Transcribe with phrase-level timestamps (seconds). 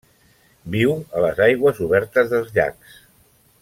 [0.75, 3.01] Viu a les aigües obertes dels llacs.